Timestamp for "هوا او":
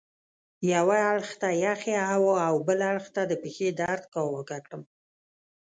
2.09-2.55